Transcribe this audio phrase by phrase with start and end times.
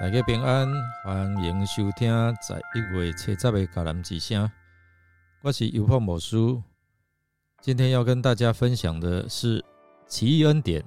[0.00, 0.72] 大家平安，
[1.02, 2.08] 欢迎收听
[2.40, 4.48] 在一月七十的橄榄之声。
[5.42, 6.62] 我是尤胖某叔，
[7.60, 9.62] 今天要跟大家分享的是
[10.06, 10.84] 奇异恩典、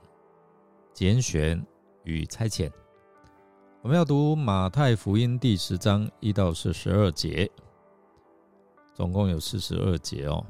[0.93, 1.61] 拣选
[2.05, 2.71] 与差遣。
[3.81, 7.51] 我们要读马太福音第十章一到四十二节，
[8.93, 10.41] 总共有四十二节哦。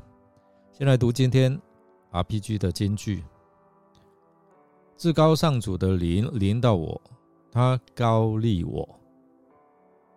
[0.71, 1.59] 先来读今天
[2.11, 3.23] RPG 的金句：
[4.95, 7.01] 至高上主的灵临到我。
[7.51, 8.87] 他高立我，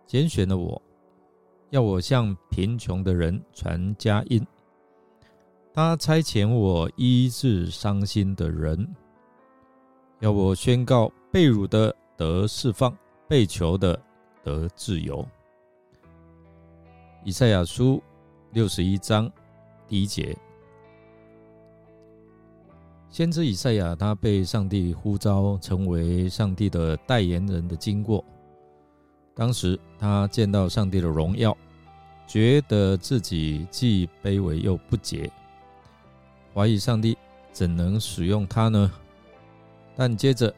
[0.07, 0.81] 拣选了我，
[1.69, 4.45] 要我向贫穷的人传佳音。
[5.73, 8.87] 他差遣我医治伤心的人，
[10.21, 14.01] 要我宣告被辱的得释放，被囚的
[14.41, 15.27] 得自由。
[17.25, 18.01] 以赛亚书
[18.53, 19.29] 六十一章
[19.87, 20.33] 第一节。
[23.15, 28.21] 先知以赛亚，他被上帝呼召成为上帝的代言人的经过。
[29.33, 31.57] 当时他见到上帝的荣耀，
[32.27, 35.31] 觉得自己既卑微又不洁，
[36.53, 37.17] 怀疑上帝
[37.53, 38.91] 怎能使用他呢？
[39.95, 40.53] 但接着，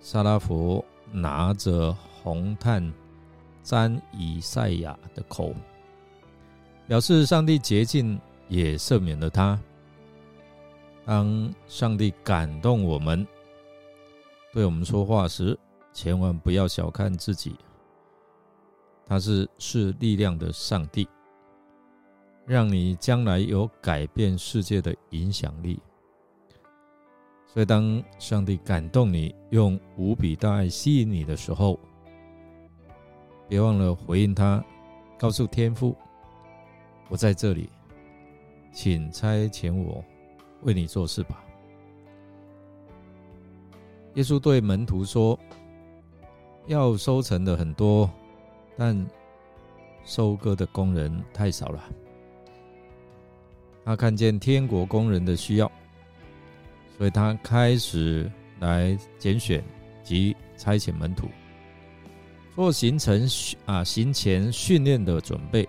[0.00, 2.90] 萨拉佛拿着红炭
[3.62, 5.52] 沾以赛亚的口，
[6.86, 9.60] 表示上帝洁净也赦免了他。
[11.08, 13.26] 当上帝感动我们，
[14.52, 15.58] 对我们说话时，
[15.90, 17.56] 千万不要小看自己。
[19.06, 21.08] 他是是力量的上帝，
[22.44, 25.80] 让你将来有改变世界的影响力。
[27.46, 31.80] 所以，当上帝感动你，用无比大爱吸引你的时候，
[33.48, 34.62] 别忘了回应他，
[35.18, 35.96] 告诉天父
[37.08, 37.70] ：“我在这里，
[38.74, 40.04] 请差遣我。”
[40.62, 41.44] 为你做事吧。
[44.14, 45.38] 耶稣对门徒说
[46.66, 48.10] ：“要收成的很多，
[48.76, 49.06] 但
[50.04, 51.84] 收割的工人太少了。”
[53.84, 55.70] 他看见天国工人的需要，
[56.96, 59.62] 所以他开始来拣选
[60.02, 61.28] 及差遣门徒，
[62.56, 63.28] 做行程
[63.66, 65.68] 啊行前训练的准备。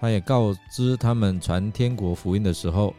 [0.00, 2.94] 他也告知他们传天国福音的时候。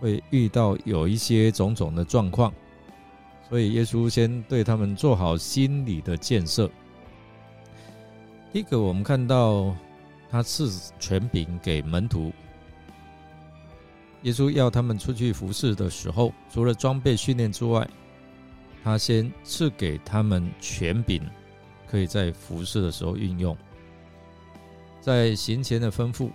[0.00, 2.52] 会遇到有一些种种的状况，
[3.48, 6.70] 所以耶稣先对他们做好心理的建设。
[8.52, 9.74] 第一个，我们看到
[10.30, 12.32] 他赐权柄给门徒，
[14.22, 17.88] 耶稣要他们出去服侍的时候，除了装备训练之外，
[18.82, 21.22] 他先赐给他们权柄，
[21.88, 23.56] 可以在服侍的时候运用。
[25.00, 26.30] 在行前的吩咐，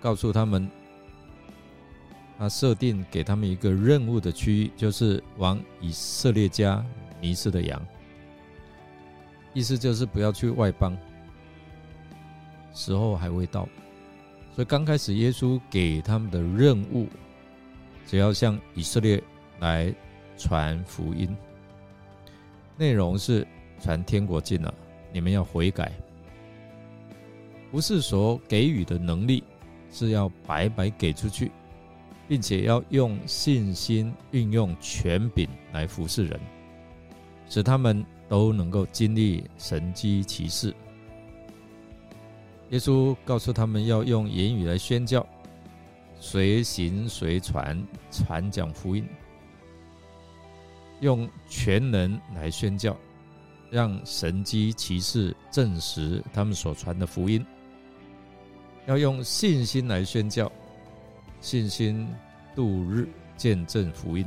[0.00, 0.70] 告诉他们。
[2.40, 6.82] 他设定给他们一个任务的区域，就是往以色列家
[7.20, 7.86] 迷失的羊。
[9.52, 10.96] 意思就是不要去外邦，
[12.72, 13.68] 时候还未到。
[14.54, 17.06] 所以刚开始耶稣给他们的任务，
[18.06, 19.22] 只要向以色列
[19.58, 19.94] 来
[20.38, 21.28] 传福音，
[22.78, 23.46] 内容是
[23.82, 24.72] 传天国近了，
[25.12, 25.92] 你们要悔改，
[27.70, 29.44] 不是说给予的能力
[29.90, 31.52] 是要白白给出去。
[32.30, 36.38] 并且要用信心运用权柄来服侍人，
[37.48, 40.72] 使他们都能够经历神机骑士。
[42.68, 45.26] 耶稣告诉他们要用言语来宣教，
[46.20, 47.76] 随行随传，
[48.12, 49.04] 传讲福音，
[51.00, 52.96] 用全能来宣教，
[53.72, 57.44] 让神机骑士证实他们所传的福音。
[58.86, 60.48] 要用信心来宣教。
[61.40, 62.06] 信心
[62.54, 64.26] 度日，见证福音，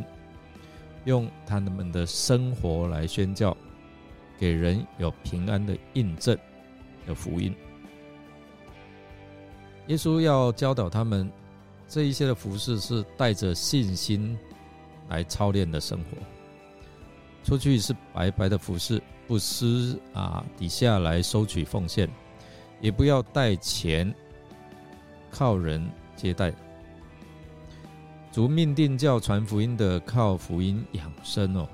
[1.05, 3.55] 用他们的生活来宣教，
[4.37, 6.37] 给人有平安的印证
[7.05, 7.53] 的福音。
[9.87, 11.29] 耶稣要教导他们，
[11.87, 14.37] 这一些的服饰是带着信心
[15.09, 16.17] 来操练的生活。
[17.43, 22.09] 出去是白白的服饰，不施啊，底下来收取奉献，
[22.79, 24.15] 也不要带钱，
[25.29, 26.53] 靠人接待。
[28.33, 31.69] 主命定叫传福音的靠福音养生哦，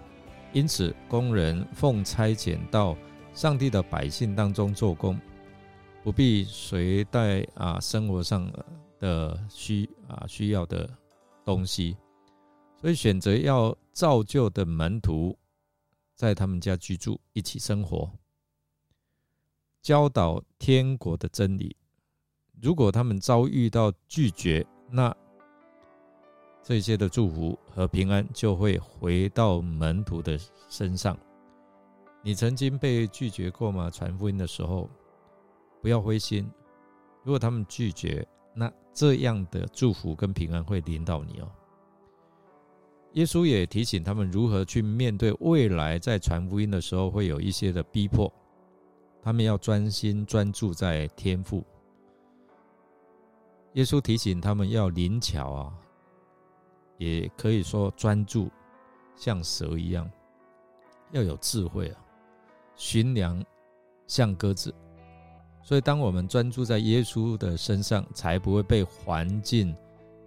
[0.52, 2.98] 因此工人奉差遣到
[3.34, 5.18] 上帝的百姓当中做工，
[6.04, 8.52] 不必随带啊生活上
[9.00, 10.90] 的需啊需要的
[11.46, 11.96] 东西，
[12.76, 15.40] 所以选择要造就的门徒
[16.14, 18.12] 在他们家居住，一起生活，
[19.82, 21.78] 教导天国的真理。
[22.62, 25.16] 如果他们遭遇到拒绝，那。
[26.70, 30.40] 这些的祝福和平安就会回到门徒的
[30.70, 31.18] 身上，
[32.22, 33.90] 你曾经被拒绝过吗？
[33.90, 34.88] 传福音的时候，
[35.82, 36.48] 不要灰心。
[37.24, 38.24] 如果他们拒绝，
[38.54, 41.52] 那这样的祝福跟平安会临到你哦。
[43.14, 48.32] 耶稣也提醒他们如何去面对未来在传福音的时候会有一些的逼迫，
[49.24, 51.66] 他们要专心专注在天赋。
[53.74, 55.74] 耶稣提醒他们要灵巧啊，
[57.00, 58.52] 也可以说专注，
[59.16, 60.08] 像蛇一样，
[61.12, 62.00] 要有智慧啊。
[62.76, 63.44] 寻良
[64.06, 64.74] 像鸽子，
[65.64, 69.76] 所以当我们专注在耶稣的身上，才不会被环境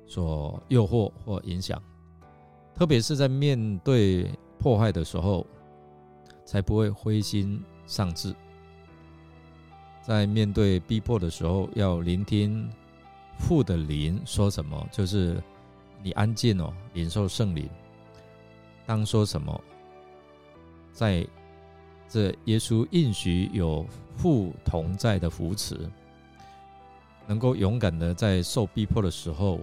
[0.07, 1.81] 所诱惑或影响。
[2.75, 5.47] 特别是在面对破坏的时候，
[6.45, 8.35] 才不会灰心丧志。
[10.03, 12.69] 在面对逼迫的时候，要聆听
[13.39, 15.43] 父的灵说什么，就是
[16.03, 17.69] 你安静哦，领受圣灵。
[18.87, 19.61] 当说什么，
[20.93, 21.27] 在。
[22.09, 23.87] 这耶稣应许有
[24.19, 25.91] 父同在的扶持，
[27.27, 29.61] 能够勇敢的在受逼迫的时候，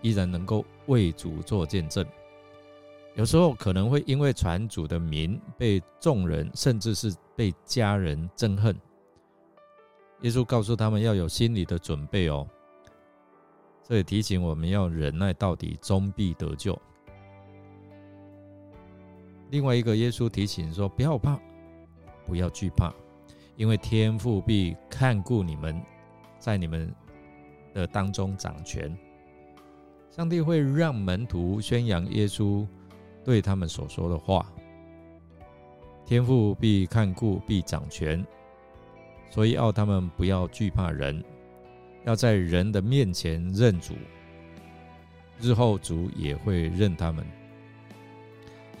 [0.00, 2.06] 依然能够为主做见证。
[3.16, 8.72] 有时候可能会因为传主的名被众人甚至是被家人憎恨。
[10.20, 12.46] 耶稣告诉他们要有心理的准备哦。
[13.88, 16.78] 这也提醒我们要忍耐到底，终必得救。
[19.50, 21.38] 另外一个，耶稣提醒说：不要怕。
[22.26, 22.92] 不要惧怕，
[23.56, 25.80] 因为天父必看顾你们，
[26.38, 26.94] 在你们
[27.72, 28.94] 的当中掌权。
[30.10, 32.66] 上帝会让门徒宣扬耶稣
[33.24, 34.44] 对他们所说的话。
[36.04, 38.22] 天父必看顾，必掌权，
[39.30, 41.24] 所以要他们不要惧怕人，
[42.08, 43.94] 要在人的面前认主，
[45.38, 47.24] 日后主也会认他们。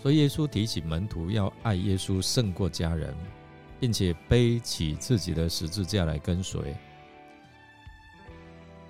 [0.02, 3.14] 所以耶稣提醒门徒要爱耶稣胜过家人。
[3.80, 6.74] 并且背起自己的十字架来跟随，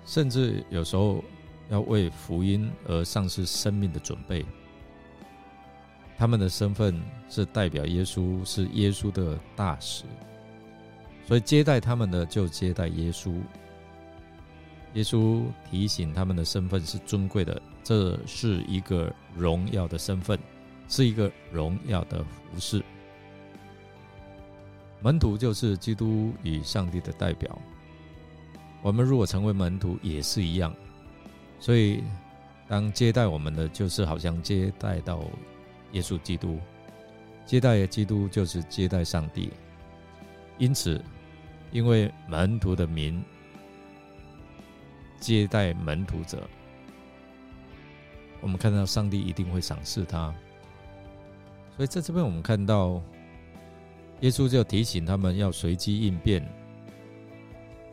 [0.03, 1.23] 甚至有时候
[1.69, 4.43] 要为福音而丧失生命的准备。
[6.17, 6.99] 他们的身份
[7.29, 10.05] 是代表耶稣，是耶稣的大使，
[11.27, 13.39] 所以接待他们的就接待耶稣。
[14.93, 20.37] 耶稣提醒他们的身份是尊贵的，这是一个荣耀的身份，
[20.87, 22.83] 是一个荣耀的服饰。
[25.01, 27.57] 门徒就是基督与上帝的代表。
[28.81, 30.73] 我们如果成为门徒，也是一样。
[31.59, 32.03] 所以，
[32.67, 35.23] 当接待我们的，就是好像接待到
[35.91, 36.59] 耶稣基督。
[37.45, 39.51] 接待基督就是接待上帝。
[40.57, 41.01] 因此，
[41.71, 43.23] 因为门徒的名
[45.19, 46.47] 接待门徒者，
[48.41, 50.33] 我们看到上帝一定会赏识他。
[51.75, 53.01] 所以，在这边我们看到。
[54.21, 56.45] 耶稣就提醒他们要随机应变，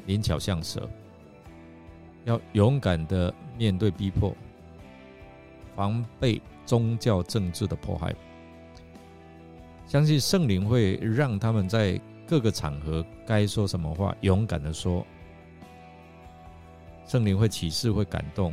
[0.07, 0.91] 灵巧像蛇，
[2.25, 4.37] 要勇敢的面对逼迫，
[5.77, 8.13] 防备宗教政治的迫害。
[9.87, 15.07] 相信圣灵会让他们在各个场合该说什么话，勇敢的说。
[17.07, 18.53] 圣灵会启示，会感动。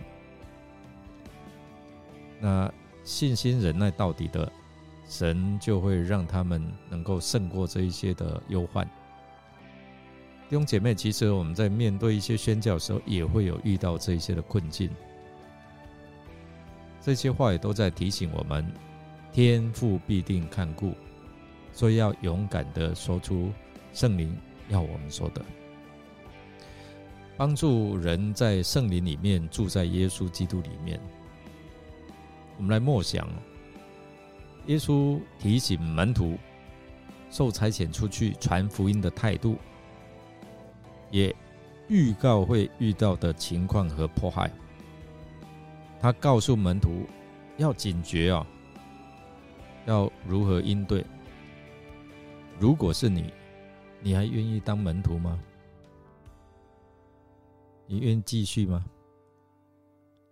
[2.39, 2.72] 那
[3.03, 4.51] 信心忍耐到底的。
[5.05, 8.86] 神就会让他们能够胜过这一些的忧患。
[10.50, 14.89] 弟兄姐妹，其实我们在面对一些宣教时候，也会有遇到这一些的困境。
[17.01, 18.65] 这些话也都在提醒我们，
[19.31, 20.93] 天父必定看顾，
[21.74, 23.51] 所以要勇敢的说出
[23.91, 24.36] 圣灵
[24.69, 25.45] 要我们说的，
[27.44, 30.98] 帮助人在圣灵里面住在耶稣基督里面。
[32.56, 33.28] 我们来默想。
[34.68, 36.38] 耶稣提醒门徒
[37.30, 39.58] 受差遣出去传福音的态度，
[41.12, 41.36] 也
[41.90, 44.50] 预告会遇到的情况和迫害。
[46.00, 47.06] 他告诉门徒
[47.58, 48.48] 要警觉啊，
[49.86, 51.06] 要如何应对。
[52.58, 53.34] 如果是你，
[54.00, 55.38] 你还愿意当门徒吗？
[57.86, 58.84] 你愿继续吗？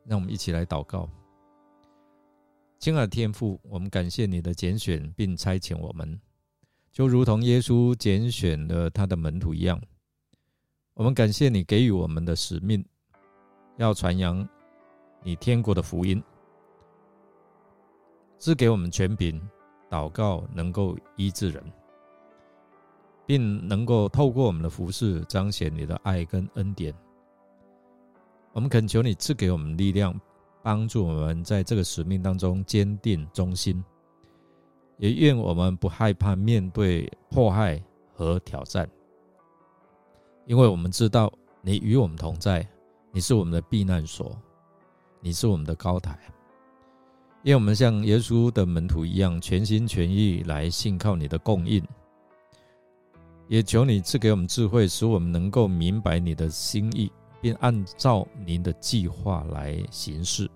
[0.06, 1.10] 让我们一起来祷告。
[2.80, 6.20] 亲爱的天父，我们感谢你的拣选并差遣我们，
[6.92, 9.80] 就如同耶稣拣选了他的门徒一样。
[10.94, 12.84] 我们感谢你给予我们的使命，
[13.78, 14.48] 要传扬
[15.24, 16.22] 你天国的福音，
[18.38, 19.40] 赐给我们权柄，
[19.90, 21.64] 祷告能够医治人，
[23.26, 26.94] 并能够透过我们的服饰彰显你的爱跟恩典。
[28.54, 30.20] 我们恳求你赐给我们力量。
[30.64, 33.84] 帮助我们在这个使命当中坚定忠心，
[35.00, 38.88] 也愿我们不害怕面对迫害和挑战，
[40.46, 42.64] 因为我们知道你与我们同在，
[43.12, 44.38] 你是我们的避难所，
[45.20, 46.16] 你是我们的高台。
[47.42, 51.84] 因为我们像耶稣的门徒一样，全心全意来信靠你的供应，
[53.48, 60.50] 也求你赐给我们智慧，使我们能够明白你的心意，并按照您的计划来行事。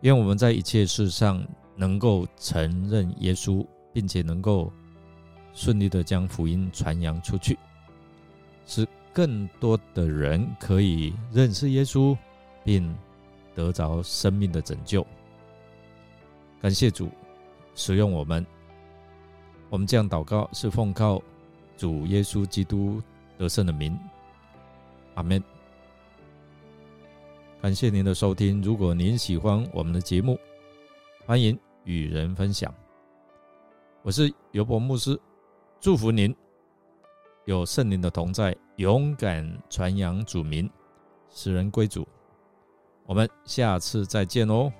[0.00, 4.72] 因为我们在一切事上能够承认耶稣，并且能够
[5.52, 7.58] 顺利的将福音传扬出去，
[8.64, 12.16] 使更多的人可以认识耶稣，
[12.62, 12.96] 并
[13.54, 15.04] 得着生命的拯救。
[16.60, 17.08] 感谢主
[17.74, 18.46] 使用我们，
[19.68, 21.20] 我们这样祷告是奉靠
[21.76, 23.02] 主耶稣基督
[23.36, 23.98] 得胜的名，
[25.18, 25.42] 阿门。
[27.60, 30.38] 感谢您的收听，如果您喜欢我们的节目，
[31.26, 32.72] 欢迎与人分享。
[34.02, 35.20] 我是尤伯牧师，
[35.80, 36.32] 祝福您
[37.46, 40.70] 有圣灵的同在，勇敢传扬主名，
[41.30, 42.06] 使人归主。
[43.04, 44.72] 我们下次再见哦。